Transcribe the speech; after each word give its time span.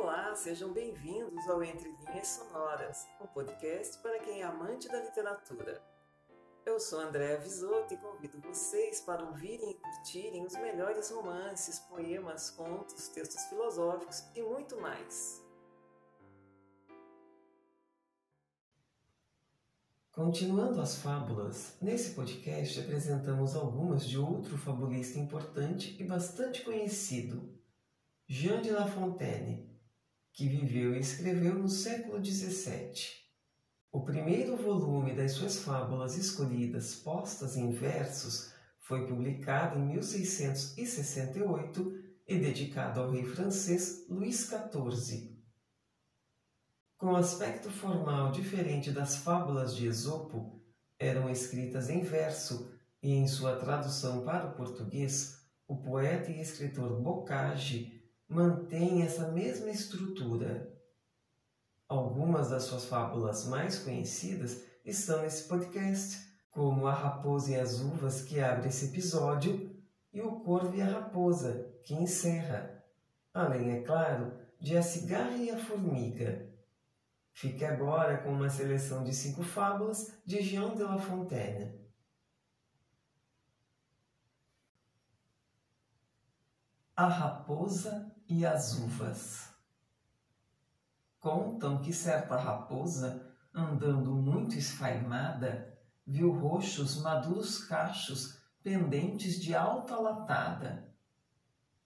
Olá, 0.00 0.32
sejam 0.36 0.72
bem-vindos 0.72 1.48
ao 1.48 1.60
Entre 1.60 1.90
Linhas 1.90 2.28
Sonoras, 2.28 3.04
um 3.20 3.26
podcast 3.26 3.98
para 3.98 4.20
quem 4.20 4.42
é 4.42 4.44
amante 4.44 4.86
da 4.86 5.02
literatura. 5.02 5.82
Eu 6.64 6.78
sou 6.78 7.00
Andréa 7.00 7.36
Visoto 7.40 7.92
e 7.92 7.96
convido 7.96 8.40
vocês 8.40 9.00
para 9.00 9.24
ouvirem 9.24 9.72
e 9.72 9.74
curtirem 9.74 10.46
os 10.46 10.52
melhores 10.52 11.10
romances, 11.10 11.80
poemas, 11.80 12.48
contos, 12.48 13.08
textos 13.08 13.42
filosóficos 13.46 14.22
e 14.36 14.40
muito 14.40 14.80
mais. 14.80 15.44
Continuando 20.12 20.80
as 20.80 20.94
fábulas, 21.02 21.76
nesse 21.82 22.14
podcast 22.14 22.78
apresentamos 22.78 23.56
algumas 23.56 24.06
de 24.06 24.16
outro 24.16 24.56
fabulista 24.56 25.18
importante 25.18 26.00
e 26.00 26.04
bastante 26.04 26.62
conhecido, 26.62 27.52
Jean 28.28 28.62
de 28.62 28.70
La 28.70 28.86
Fontaine, 28.86 29.67
que 30.38 30.48
viveu 30.48 30.94
e 30.94 31.00
escreveu 31.00 31.56
no 31.56 31.68
século 31.68 32.24
XVII. 32.24 32.94
O 33.90 34.04
primeiro 34.04 34.56
volume 34.56 35.12
das 35.12 35.32
suas 35.32 35.58
fábulas 35.58 36.16
escolhidas 36.16 36.94
postas 36.94 37.56
em 37.56 37.72
versos 37.72 38.52
foi 38.78 39.04
publicado 39.04 39.80
em 39.80 39.86
1668 39.88 42.04
e 42.24 42.38
dedicado 42.38 43.00
ao 43.00 43.10
rei 43.10 43.24
francês 43.24 44.06
Luís 44.08 44.48
XIV. 44.48 45.36
Com 46.96 47.16
aspecto 47.16 47.68
formal 47.68 48.30
diferente 48.30 48.92
das 48.92 49.16
fábulas 49.16 49.74
de 49.74 49.88
Esopo, 49.88 50.62
eram 51.00 51.28
escritas 51.28 51.90
em 51.90 52.00
verso 52.00 52.72
e 53.02 53.12
em 53.12 53.26
sua 53.26 53.56
tradução 53.56 54.24
para 54.24 54.46
o 54.46 54.54
português, 54.54 55.44
o 55.66 55.78
poeta 55.78 56.30
e 56.30 56.40
escritor 56.40 57.02
Bocage 57.02 57.97
mantém 58.28 59.02
essa 59.02 59.28
mesma 59.28 59.70
estrutura. 59.70 60.70
Algumas 61.88 62.50
das 62.50 62.64
suas 62.64 62.84
fábulas 62.84 63.46
mais 63.46 63.78
conhecidas 63.78 64.62
estão 64.84 65.22
nesse 65.22 65.48
podcast, 65.48 66.28
como 66.50 66.86
A 66.86 66.92
Raposa 66.92 67.52
e 67.52 67.56
as 67.58 67.80
Uvas, 67.80 68.20
que 68.22 68.38
abre 68.40 68.68
esse 68.68 68.86
episódio, 68.86 69.74
e 70.12 70.20
O 70.20 70.40
Corvo 70.40 70.76
e 70.76 70.82
a 70.82 70.86
Raposa, 70.86 71.72
que 71.82 71.94
encerra. 71.94 72.84
Além, 73.32 73.70
é 73.70 73.80
claro, 73.80 74.32
de 74.60 74.76
A 74.76 74.82
Cigarra 74.82 75.36
e 75.36 75.50
a 75.50 75.58
Formiga. 75.58 76.46
Fique 77.32 77.64
agora 77.64 78.18
com 78.18 78.30
uma 78.30 78.50
seleção 78.50 79.04
de 79.04 79.14
cinco 79.14 79.42
fábulas 79.42 80.12
de 80.26 80.42
Jean 80.42 80.74
de 80.74 80.82
La 80.82 80.98
Fontaine. 80.98 81.87
A 87.00 87.06
Raposa 87.06 88.12
e 88.28 88.44
as 88.44 88.76
Uvas 88.76 89.54
Contam 91.20 91.80
que 91.80 91.92
certa 91.92 92.36
raposa, 92.36 93.24
andando 93.54 94.16
muito 94.16 94.58
esfaimada, 94.58 95.78
viu 96.04 96.32
roxos 96.32 97.00
maduros 97.00 97.62
cachos 97.66 98.40
pendentes 98.64 99.38
de 99.38 99.54
alta 99.54 99.94
latada. 99.94 100.92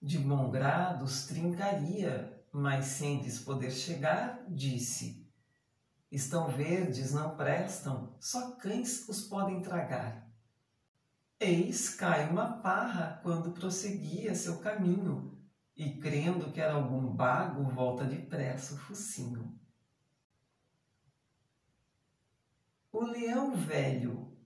De 0.00 0.16
bom 0.16 0.48
grado 0.48 1.04
os 1.04 1.26
trincaria, 1.26 2.46
mas 2.52 2.84
sem 2.84 3.20
lhes 3.20 3.40
poder 3.40 3.72
chegar, 3.72 4.44
disse: 4.48 5.28
Estão 6.08 6.46
verdes, 6.46 7.12
não 7.12 7.36
prestam, 7.36 8.14
só 8.20 8.52
cães 8.52 9.08
os 9.08 9.22
podem 9.22 9.60
tragar. 9.60 10.29
Eis 11.42 11.88
cai 11.94 12.28
uma 12.28 12.58
parra 12.58 13.18
quando 13.22 13.52
prosseguia 13.52 14.34
seu 14.34 14.58
caminho, 14.58 15.40
e 15.74 15.98
crendo 15.98 16.52
que 16.52 16.60
era 16.60 16.74
algum 16.74 17.06
bago, 17.16 17.64
volta 17.64 18.04
depressa 18.04 18.74
o 18.74 18.76
focinho. 18.76 19.58
O 22.92 23.02
leão 23.04 23.56
velho. 23.56 24.36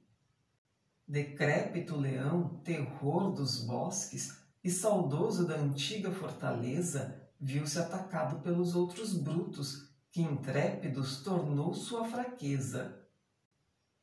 Decrépito 1.05 1.97
leão, 1.97 2.60
terror 2.62 3.32
dos 3.32 3.66
bosques 3.66 4.41
e 4.62 4.71
saudoso 4.71 5.49
da 5.49 5.56
antiga 5.56 6.12
fortaleza, 6.12 7.28
viu-se 7.41 7.76
atacado 7.76 8.41
pelos 8.41 8.76
outros 8.76 9.12
brutos, 9.12 9.93
que 10.12 10.22
intrépidos 10.22 11.25
tornou 11.25 11.75
sua 11.75 12.05
fraqueza 12.05 13.03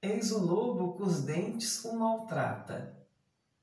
Eis 0.03 0.31
o 0.31 0.43
lobo 0.43 0.93
com 0.93 1.03
os 1.03 1.21
dentes 1.21 1.85
o 1.85 1.95
maltrata, 1.95 2.97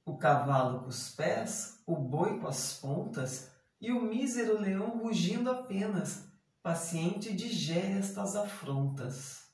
o 0.07 0.17
cavalo 0.17 0.83
com 0.83 0.87
os 0.87 1.11
pés, 1.11 1.83
o 1.85 1.97
boi 1.97 2.39
com 2.39 2.47
as 2.47 2.75
pontas, 2.75 3.51
e 3.81 3.91
o 3.91 4.03
mísero 4.03 4.61
leão 4.61 4.99
rugindo 4.99 5.51
apenas, 5.51 6.29
paciente 6.63 7.35
digere 7.35 7.99
estas 7.99 8.37
afrontas. 8.37 9.49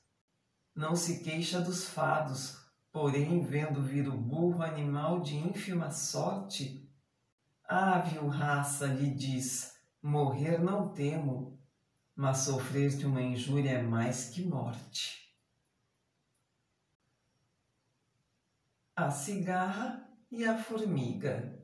Não 0.75 0.95
se 0.95 1.23
queixa 1.23 1.59
dos 1.59 1.85
fados, 1.85 2.59
porém, 2.91 3.41
vendo 3.41 3.81
vir 3.81 4.07
o 4.07 4.15
burro 4.15 4.61
animal 4.61 5.21
de 5.21 5.35
ínfima 5.35 5.89
sorte, 5.89 6.87
ah, 7.67 7.97
vil 7.97 8.27
raça, 8.27 8.85
lhe 8.85 9.09
diz, 9.09 9.73
morrer 10.03 10.59
não 10.59 10.89
temo, 10.89 11.59
mas 12.15 12.39
sofrer-te 12.39 13.07
uma 13.07 13.23
injúria 13.23 13.71
é 13.71 13.81
mais 13.81 14.29
que 14.29 14.45
morte. 14.45 15.24
A 18.97 19.11
cigarra 19.11 20.07
e 20.31 20.45
a 20.45 20.57
formiga. 20.57 21.59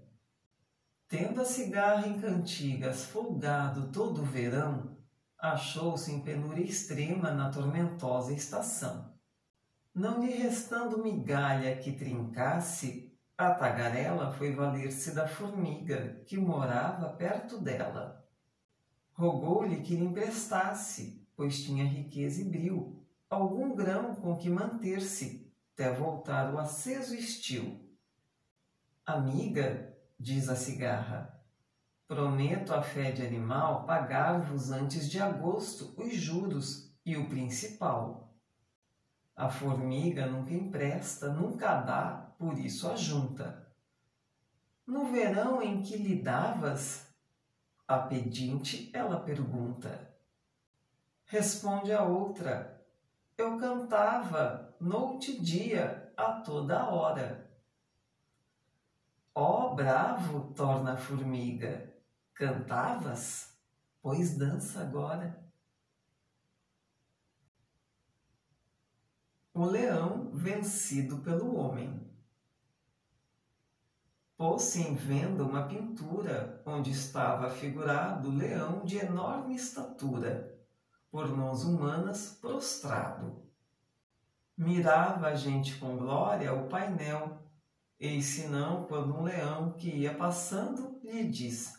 Tendo 1.08 1.40
a 1.40 1.46
cigarra 1.46 2.06
em 2.06 2.20
cantigas 2.20 3.06
folgado 3.06 3.90
todo 3.90 4.22
o 4.22 4.26
verão, 4.26 4.98
achou-se 5.40 6.12
em 6.12 6.20
penúria 6.20 6.66
extrema 6.66 7.32
na 7.32 7.50
tormentosa 7.50 8.34
estação. 8.34 9.14
Não 9.96 10.22
lhe 10.22 10.34
restando 10.34 11.02
migalha 11.02 11.78
que 11.78 11.94
trincasse, 11.94 13.18
a 13.38 13.52
tagarela 13.52 14.34
foi 14.34 14.54
valer-se 14.54 15.16
da 15.16 15.26
formiga 15.26 16.22
que 16.26 16.38
morava 16.38 17.08
perto 17.14 17.58
dela. 17.58 18.28
Rogou-lhe 19.14 19.82
que 19.82 19.96
lhe 19.96 20.04
emprestasse, 20.04 21.26
pois 21.34 21.64
tinha 21.64 21.86
riqueza 21.86 22.42
e 22.42 22.50
bril, 22.50 23.02
algum 23.30 23.74
grão 23.74 24.16
com 24.16 24.36
que 24.36 24.50
manter-se 24.50 25.41
até 25.74 25.92
voltar 25.92 26.54
o 26.54 26.60
aceso 26.60 27.16
estio. 27.16 27.80
Amiga, 29.06 29.98
diz 30.20 30.50
a 30.50 30.56
cigarra, 30.56 31.42
prometo 32.08 32.74
a 32.74 32.82
fé 32.82 33.12
de 33.12 33.26
animal 33.26 33.86
pagar-vos 33.86 34.72
antes 34.72 35.10
de 35.10 35.20
agosto 35.20 35.94
os 35.98 36.14
juros 36.14 36.94
e 37.06 37.16
o 37.16 37.28
principal. 37.30 38.36
A 39.36 39.50
formiga 39.50 40.28
nunca 40.28 40.54
empresta, 40.54 41.32
nunca 41.32 41.82
dá, 41.82 42.36
por 42.38 42.58
isso 42.60 42.88
ajunta. 42.90 43.68
No 44.86 45.06
verão 45.06 45.62
em 45.62 45.82
que 45.82 45.96
lhe 45.96 46.22
davas, 46.22 47.08
a 47.88 47.98
pedinte 47.98 48.92
ela 48.94 49.20
pergunta. 49.22 50.14
Responde 51.26 51.94
a 51.94 52.04
outra, 52.04 52.81
eu 53.42 53.58
cantava 53.58 54.76
noite 54.80 55.40
dia 55.40 56.14
a 56.16 56.34
toda 56.42 56.90
hora. 56.90 57.50
Ó 59.34 59.72
oh, 59.72 59.76
bravo, 59.76 60.54
torna 60.54 60.94
a 60.94 60.98
formiga, 60.98 61.92
cantavas? 62.34 63.58
Pois 64.02 64.38
dança 64.38 64.82
agora. 64.82 65.44
O 69.54 69.66
leão 69.66 70.32
vencido 70.32 71.18
pelo 71.18 71.56
homem. 71.56 72.10
Pôs-se 74.38 74.82
em 74.82 74.96
venda 74.96 75.44
uma 75.44 75.68
pintura 75.68 76.62
onde 76.66 76.92
estava 76.92 77.50
figurado 77.50 78.30
o 78.30 78.36
leão 78.36 78.84
de 78.84 78.98
enorme 78.98 79.56
estatura 79.56 80.51
por 81.12 81.28
mãos 81.28 81.66
humanas 81.66 82.38
prostrado. 82.40 83.44
Mirava 84.58 85.28
a 85.28 85.36
gente 85.36 85.78
com 85.78 85.98
glória 85.98 86.54
o 86.54 86.70
painel, 86.70 87.38
e 88.00 88.24
senão 88.24 88.86
quando 88.86 89.14
um 89.14 89.24
leão 89.24 89.74
que 89.74 89.90
ia 89.90 90.16
passando 90.16 91.00
lhe 91.04 91.28
diz: 91.28 91.78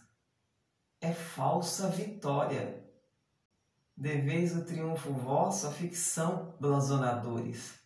É 1.01 1.13
falsa 1.13 1.89
vitória. 1.89 2.81
Deveis 3.97 4.57
o 4.57 4.65
triunfo 4.65 5.13
vosso 5.13 5.67
à 5.67 5.73
ficção, 5.73 6.55
blasonadores. 6.61 7.81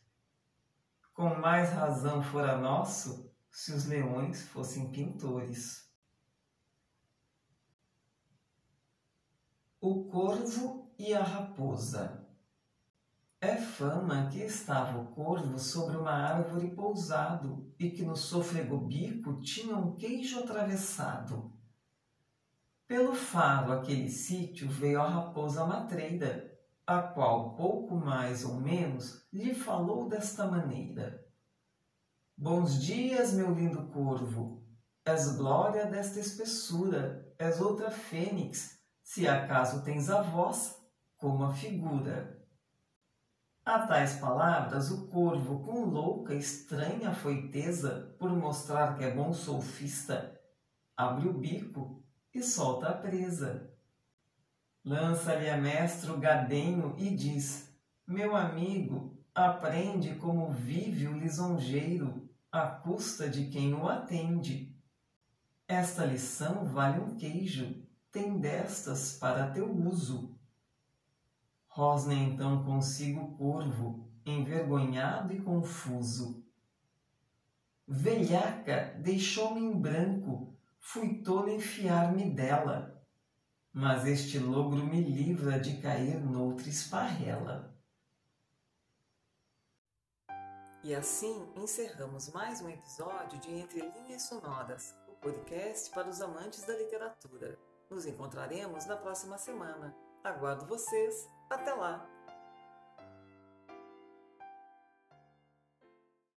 Com 1.15 1.35
mais 1.37 1.71
razão 1.71 2.23
fora 2.23 2.59
nosso 2.59 3.31
se 3.51 3.73
os 3.73 3.87
leões 3.87 4.43
fossem 4.49 4.91
pintores. 4.91 5.91
O 9.81 10.05
corvo 10.05 10.86
e 10.99 11.13
a 11.15 11.23
raposa. 11.23 12.27
É 13.41 13.57
fama 13.57 14.29
que 14.31 14.39
estava 14.39 14.99
o 14.99 15.07
corvo 15.09 15.59
sobre 15.59 15.97
uma 15.97 16.13
árvore 16.13 16.71
pousado 16.71 17.71
e 17.79 17.91
que 17.91 18.03
no 18.03 18.17
sôfrego 18.17 18.79
bico 18.79 19.41
tinha 19.41 19.77
um 19.77 19.95
queijo 19.95 20.41
atravessado. 20.41 21.53
Pelo 22.89 23.15
faro 23.15 23.73
aquele 23.73 24.09
sítio 24.09 24.69
veio 24.69 25.03
a 25.03 25.09
raposa 25.09 25.67
matreira, 25.67 26.57
a 26.87 27.03
qual 27.03 27.55
pouco 27.57 27.97
mais 27.97 28.45
ou 28.45 28.55
menos 28.55 29.27
lhe 29.33 29.53
falou 29.53 30.09
desta 30.09 30.47
maneira. 30.47 31.23
Bons 32.37 32.81
dias, 32.83 33.33
meu 33.35 33.53
lindo 33.53 33.89
corvo, 33.89 34.65
és 35.05 35.37
glória 35.37 35.87
desta 35.87 36.21
espessura, 36.21 37.35
és 37.39 37.61
outra 37.61 37.91
fênix, 37.91 38.81
se 39.03 39.27
acaso 39.29 39.85
tens 39.85 40.09
a 40.11 40.23
voz 40.23 40.86
como 41.17 41.45
a 41.45 41.53
figura. 41.53 42.37
A 43.65 43.81
tais 43.81 44.15
palavras, 44.21 44.91
o 44.91 45.09
corvo, 45.09 45.65
com 45.65 45.85
louca, 45.85 46.35
estranha 46.35 47.13
foiteza, 47.13 48.15
por 48.19 48.31
mostrar 48.31 48.97
que 48.97 49.05
é 49.05 49.11
bom 49.11 49.33
solfista, 49.33 50.41
abre 50.97 51.29
o 51.29 51.33
bico 51.33 52.05
e 52.33 52.43
solta 52.43 52.91
a 52.91 52.93
presa. 52.93 53.73
Lança-lhe 54.85 55.51
a 55.51 55.57
mestre 55.57 56.13
o 56.13 56.19
gadenho 56.19 56.95
e 56.97 57.11
diz: 57.11 57.77
Meu 58.07 58.37
amigo, 58.37 59.19
aprende 59.35 60.15
como 60.15 60.53
vive 60.53 61.09
o 61.09 61.19
lisonjeiro, 61.19 62.31
à 62.53 62.67
custa 62.69 63.29
de 63.29 63.49
quem 63.49 63.75
o 63.75 63.89
atende. 63.89 64.75
Esta 65.67 66.05
lição 66.05 66.65
vale 66.67 67.01
um 67.01 67.17
queijo, 67.17 67.85
tem 68.13 68.39
destas 68.39 69.19
para 69.19 69.51
teu 69.51 69.69
uso. 69.75 70.36
Rosna 71.77 72.15
então 72.15 72.65
consigo 72.65 73.21
o 73.21 73.37
corvo, 73.37 74.09
envergonhado 74.25 75.35
e 75.35 75.43
confuso. 75.43 76.43
Velhaca 77.87 78.99
deixou-me 78.99 79.61
em 79.61 79.79
branco, 79.79 80.57
fui 80.81 81.23
tola 81.23 81.53
enfiar-me 81.53 82.31
dela, 82.31 83.07
mas 83.75 84.07
este 84.07 84.39
logro 84.39 84.87
me 84.87 85.03
livra 85.03 85.61
de 85.61 85.77
cair 85.77 86.19
noutra 86.19 86.67
esparrela. 86.67 87.77
E 90.83 90.95
assim 90.95 91.47
encerramos 91.57 92.33
mais 92.33 92.63
um 92.63 92.71
episódio 92.71 93.39
de 93.39 93.53
Entre 93.53 93.83
Linhas 93.83 94.23
Sonoras, 94.23 94.97
o 95.09 95.13
podcast 95.17 95.91
para 95.91 96.09
os 96.09 96.23
amantes 96.23 96.65
da 96.65 96.75
literatura. 96.75 97.59
Nos 97.91 98.07
encontraremos 98.07 98.87
na 98.87 98.97
próxima 98.97 99.37
semana. 99.37 99.95
Aguardo 100.25 100.65
vocês! 100.65 101.36
Até 101.49 101.73
lá! 101.75 102.16